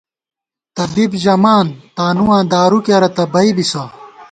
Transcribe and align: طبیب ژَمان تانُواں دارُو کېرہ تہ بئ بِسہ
طبیب 0.77 1.11
ژَمان 1.23 1.67
تانُواں 1.95 2.43
دارُو 2.51 2.79
کېرہ 2.85 3.09
تہ 3.15 3.23
بئ 3.31 3.49
بِسہ 3.55 3.83